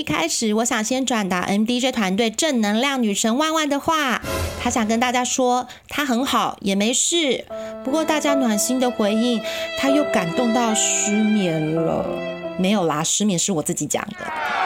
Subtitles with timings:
[0.00, 4.22] 一开始，我想先转达 MDJ 团队正能量女神万万的话。
[4.58, 7.44] 她想跟大家说，她很好，也没事。
[7.84, 9.42] 不过大家暖心的回应，
[9.78, 12.06] 她又感动到失眠了。
[12.58, 14.59] 没有啦，失眠是我自己讲的。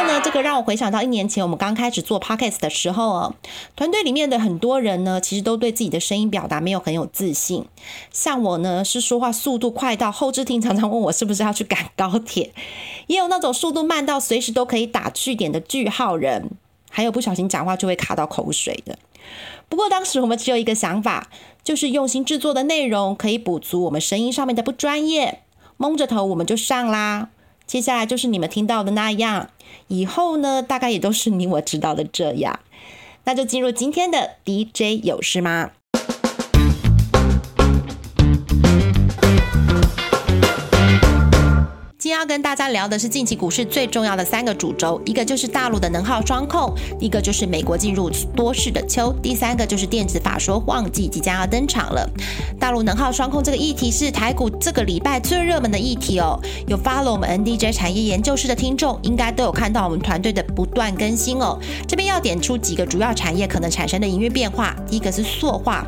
[0.00, 3.34] 不过呢，这个让我回想到一年前我们刚开始做 podcast 的时候哦，
[3.76, 7.66] 团队里面的很多人呢，其实都对自己的声音表达没有很有自信。
[8.10, 12.54] 像我呢，是说话速度快到后置听常常问我是不是要去赶高铁，
[13.08, 16.50] 也有那种速度慢到随时都可以打句点的句号人，
[16.88, 18.98] 还有不小心讲话就会卡到口水的。
[19.68, 21.28] 不过当时我们只有一个想法，
[21.62, 25.42] 就是用心制作的内容可以补足我们声音上面的不专业，
[25.76, 27.28] 蒙着头我们就上啦。
[27.70, 29.48] 接下来就是你们听到的那样，
[29.86, 32.58] 以后呢，大概也都是你我知道的这样。
[33.22, 35.70] 那就进入今天的 DJ 有事吗？
[42.20, 52.06] 要跟大家聊的是近期股市最重要的三个主轴，一个就是大陆的能耗双控，一个就是美国进入多事的秋，第三个就是电子法说旺季即将要登场了。
[52.58, 56.38] 大陆能耗双控这个议题是台股这个礼拜最热门的议题哦。
[56.66, 61.58] 有 follow 我们 NDJ 产业研究室的听众，应该都有看到我们团队的不断更新哦。
[61.88, 65.86] 这边要点出几个主要产业可能产生的营运变化，第一个是塑化。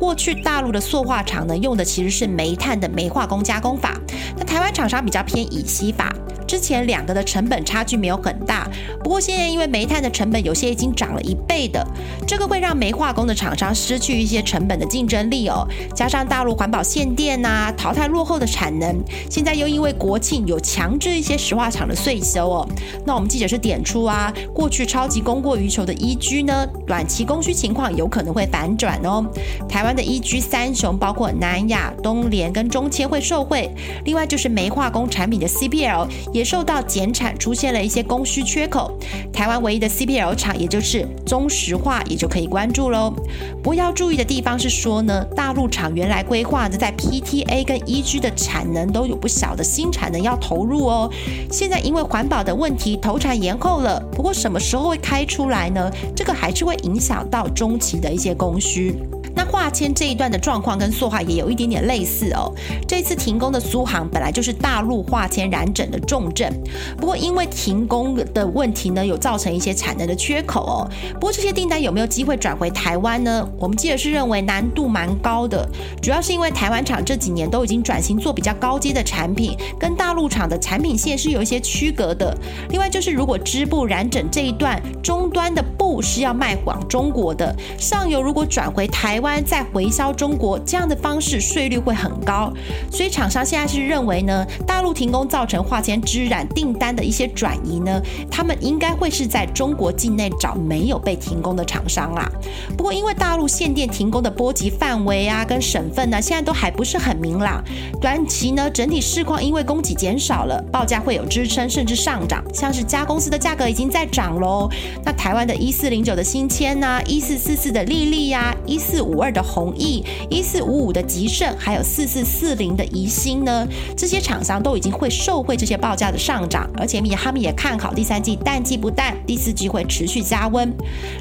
[0.00, 4.00] 过去大陆的塑化厂呢，用的其实是煤炭的煤化工加工法，
[4.36, 5.44] 那台湾厂商比较偏。
[5.54, 6.12] 乙烯法
[6.46, 8.68] 之前两个的成本差距没有很大，
[9.02, 11.86] 不过现在因为煤炭的成本有些已经涨了一倍的，
[12.26, 15.66] 这个会让煤化工的厂商失去一些成本的竞争力哦。
[15.94, 18.96] 加上大陆环保限电呐，淘汰落后的产能，
[19.30, 22.68] 现在又因为国庆有强制一些石化厂的税收哦。
[23.04, 29.24] 那我们记者是点出啊，过去超级供过于求的 EG 呢，短期供需情况有可能会反转哦。
[29.68, 33.70] 台湾的 EG 三雄包括南亚、东联跟中千会受惠，
[34.04, 36.06] 另外就是煤化工产品的 CPL。
[36.34, 38.98] 也受到减产，出现了一些供需缺口。
[39.32, 43.14] 台湾唯一的 CPL 厂，也就是中石化，也就可以关注喽。
[43.62, 51.08] 不过要注意的地方是说呢，大陆厂原来规划的在 PTA 跟 EG 的产能都有不小的新产能要投入哦。
[51.52, 54.00] 现在因为环保的问题，投产延后了。
[54.10, 55.88] 不过什么时候会开出来呢？
[56.16, 58.98] 这个还是会影响到中期的一些供需。
[59.46, 62.52] 化纤这一段的状况跟塑化也有一点点类似哦。
[62.86, 66.52] 这次停工的苏杭本来就是大陆化纤染整的重镇，
[66.96, 70.88] 不过因为停工的问题呢，有造成一些产能的缺口哦。
[71.14, 73.48] 不过这些订单有没有机会转回台湾呢？
[73.58, 75.68] 我们记得是认为难度蛮高的，
[76.00, 82.36] 主要是因为台湾厂这几年都已经转型做比较高阶的产品，跟大陆厂的产品线是有一些区隔的。
[82.70, 89.20] 另外就是如果织布染整这一段终端的布是要卖往中国的，上游如果转回台。
[89.24, 92.52] 湾再回销中国这样的方式税率会很高，
[92.90, 98.00] 所以厂商现在是认为呢，大陆停工造成化纤织染订单的一些转移呢，
[98.30, 102.30] 他们应该会是在中国境内找没有被停工的厂商啦。
[102.76, 107.64] 不过因为大陆限电停工的波及范围啊跟省份呢，现在都还不是很明朗，
[108.00, 114.68] 短期呢整体市况因为供给减少了，报价会有支撑甚至上涨，像是加公司的价格已经在涨喽。
[115.04, 119.13] 那台湾的一四零九的新签呐，一四四四的丽丽呀，一四五。
[119.14, 123.66] 五二的弘毅，一四五五的吉盛，还有四四四零的宜兴呢，
[123.96, 130.72] 这些厂商都已经会受惠这些报价的上涨，而且他们也看好第三季淡季不淡，第四季会持续加温。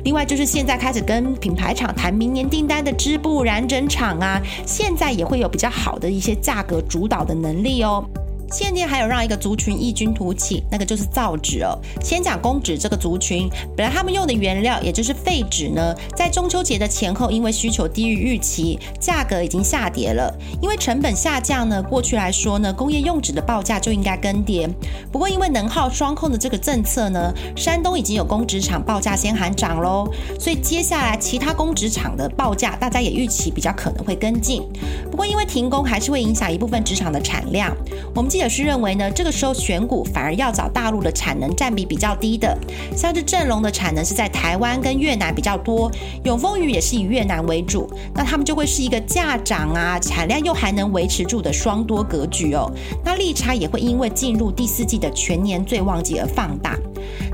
[0.03, 8.03] 另外就是现在开始跟品牌厂谈明年订单的织布染整厂啊，现在也会有比较好的一些价格主导的能力哦。
[8.53, 11.75] 现在还有让一个族群异军突起，那个就是造纸哦。
[12.03, 20.31] 先讲公纸这个族群，本来他们用的原料也就是废纸呢，在中秋节的前后，因为需求低于预期，价格已经下跌了。
[20.61, 24.69] 因为成本下降呢，过去来说呢，工业用纸的报价就应该更跌。
[25.11, 30.07] 不过因为能耗双控的这个政策呢，山东已经有公纸厂报价先喊涨喽，
[30.39, 34.61] 所以接下来其他公纸厂的报价，大家也预期比较可能会跟进。
[35.09, 37.75] 不过因为停工还是会影响一部分纸厂的产量，
[38.13, 38.42] 我们记。
[38.43, 42.57] 也是认为呢，这个时候选股反而要找大陆的产能占比比较低的，
[42.95, 45.91] 像是正隆的产能是在台湾跟越南比较多，
[46.23, 52.69] 永丰鱼也是以越南为主，那他们就会是一个价涨啊，产量又还能维持住的双多格局哦。
[53.03, 56.77] 那利差也会因为进入第四季的全年最旺季而放大。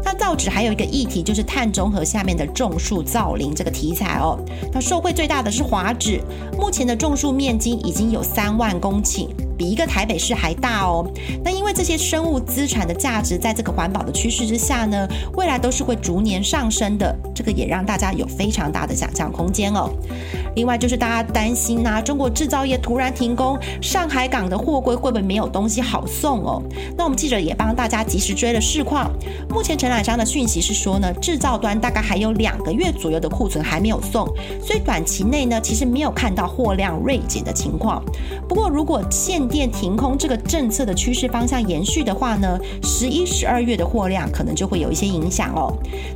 [0.04, 4.40] 那造纸还有一个议题就是碳中和下面的种树造林这个题材哦，
[4.72, 6.22] 那受惠最大的是华纸，
[6.58, 9.28] 目前的种树面积已经有三万公顷。
[9.60, 11.06] 比一个台北市还大哦。
[11.44, 17.14] 那因为这些生物资产的价值，在这个环保的趋势之下呢，未来都是会逐年上升的。
[17.36, 19.90] 这个也让大家有非常大的想象空间哦。
[20.56, 26.64] 另外就是大家担心呐，中国制造业突然停工，上海港的货柜会不会没有东西好送哦？
[26.98, 29.12] 那我们记者也帮大家及时追了市况，
[29.50, 34.26] 目前承揽商的讯息是说呢，制造端大概还有两个月左右的库存还没有送，
[34.62, 38.04] 所以短期内呢，其实没有看到货量锐减的情况。
[38.48, 45.72] 不过如果现电停空这个政策的趋势方向延续的话呢，十一、十二月的货量可能就会有一些影响哦。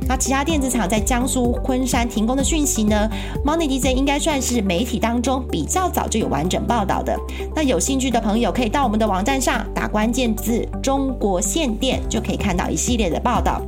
[0.08, 3.08] 那其他电子厂在江苏昆山停工的讯息呢
[3.44, 4.14] ，Money DJ 应该。
[4.24, 7.14] 算是媒体当中比较早就有完整报道的。
[7.54, 13.60] 那有兴趣的朋友可以到我们的网站上打关键字“中国限电”，就可以看到一系列的报道。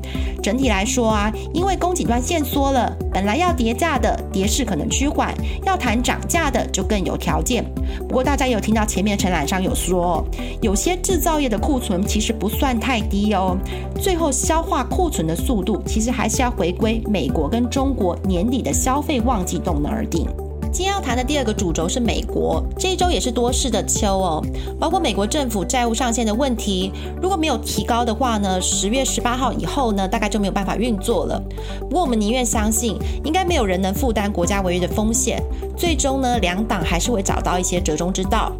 [0.43, 5.35] 整体来说啊，因为供给端限缩了，本来要跌价的跌势可能趋缓，
[5.67, 7.62] 要谈涨价的就更有条件。
[8.09, 10.25] 不过大家有听到前面陈览上有说，
[10.61, 13.56] 有些制造业的库存其实不算太低哦。
[14.00, 20.26] 最后消化库存的速度，其实还是要回归美国跟中国年底的消费旺季动能而定。
[20.73, 24.44] 今天要谈的第二个主轴是美国，这一周也是多事的秋哦，
[24.79, 26.93] 包括美国政府债务上限的问题，
[27.23, 31.43] 如果没有提高的话呢，十月十八号以后呢，大概就没有办法运作了。
[31.81, 35.43] 不过我们宁愿相信，应该没有人能负担国家违约的风险，
[35.79, 38.52] 最终呢，两党还是会找到一些折中之道。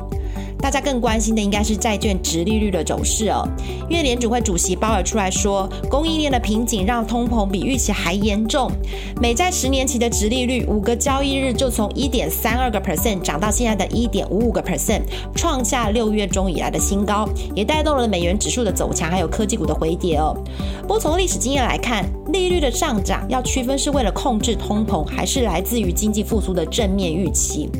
[0.67, 3.47] 大家更关心的应该是债券值利率的走势哦，
[3.89, 8.69] 因为联储会主席鲍尔出来说，供应链的瓶颈让通膨比预期还严重。
[9.23, 15.03] 美债十年期的值利率五个交易日就从一点三二个 percent 涨到现在的一点五五个 percent，
[15.37, 20.37] 创下六月中以来的新高，也带动了美元指数的走强，还有科技股的回跌哦。
[20.83, 27.71] 不过从历史经验来看，利率的上涨要区分是为了控制通膨，还是来自于经济复苏的正面预期。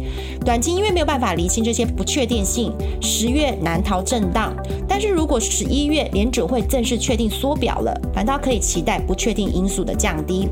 [0.45, 4.55] 短期因为没有办法厘清这些不确定性，十月难逃震荡。
[4.89, 10.49] 但是如果十一月联准会正式确定缩表了，反倒可以期待不确定因素的降低。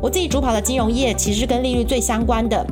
[0.00, 2.64] 我自己主跑的金融业其实是跟利率最相关的。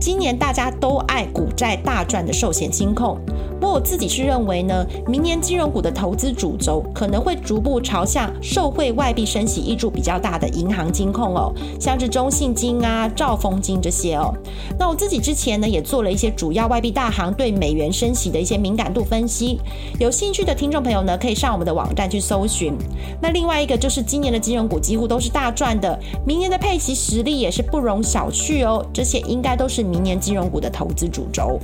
[0.00, 3.18] 今年大家都爱股债大赚的寿险金控。
[3.60, 14.32] 不过我自己是认为呢，明年金融股的投资主轴可能会逐步朝向受惠外币升息益注比较大的银行金控哦，像是中信金啊、兆丰金这些哦。
[14.78, 19.58] 那我自己之前呢也做了一些主要外币大行对美元升息的一些敏感度分析，
[19.98, 22.74] 有兴趣的听众朋友呢可以上我们的网站去搜寻。
[23.20, 31.58] 那另外一个就是今年的金融股几乎都是大赚的，明年的配息实力也是不容小觑哦，这些应该都是明年金融股的投资主轴。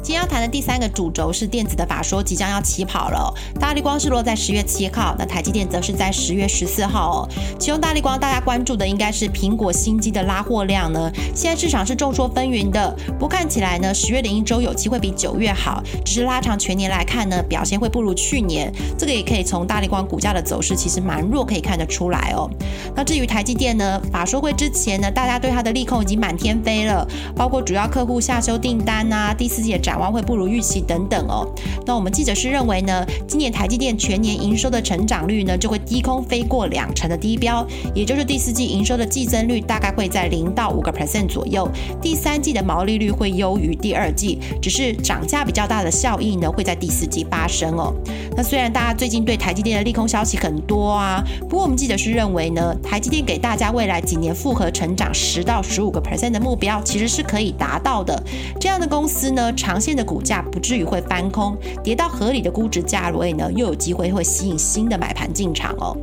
[0.00, 3.34] 今天要谈的第三个主轴是电子的法说即将要起跑了。
[3.58, 7.28] 大力光是落在十月七号，那台积电则是在十月十四号哦。
[7.58, 11.10] 其中大力光大家关注的应该是苹果新机的拉货量呢。
[11.34, 18.72] 现在市场是众说纷纭的，不过看起来呢，十月的一周有机会比九月好，只是拉长全年来看呢，表现会不如去年。
[18.96, 22.48] 这个也可以从大力光股价的走势其实蛮弱可以看得出来哦。
[22.94, 29.87] 那至于台积电呢，法说会之前呢，大家对它的利空已经满天飞了，包括主要客户下修订单啊，第四季的。
[29.88, 31.48] 展望会不如预期等等哦。
[31.86, 41.66] 那我们记者是认为呢，今年台积电全年营收的成长率呢，就会低空飞过两成的低标，也就是第四季营收的季增率大概会在零到五个 percent 左右。
[42.02, 47.94] 第三季的毛利率会优于第二季，只是涨价比较大的效益呢，会在第四季发生哦。
[48.36, 58.22] 那虽然大家最近对台积电的利空消息很多啊，不过我们记者是认为呢，台积电给大家未来几年复合成长十到十五个 percent 的目标，其实是可以达到的。
[58.60, 65.96] 这样的公司呢，长现的股价不至于会翻空，跌到合理的估值价位呢，又有机会会吸引新的买盘进场哦。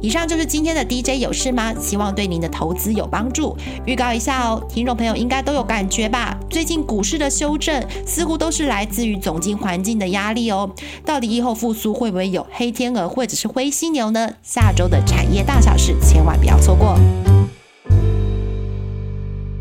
[0.00, 1.72] 以上就是今天的 DJ 有事吗？
[1.80, 3.56] 希望对您的投资有帮助。
[3.86, 6.38] 预告一下哦，听众朋友应该都有感觉吧？
[6.50, 10.70] 最近股市的修正似乎都是来自于总经环境的压力哦。
[11.04, 14.28] 到底以后复苏会不会有黑天鹅或者是灰犀牛呢？
[14.42, 16.98] 下周的产业大小事千万不要错过。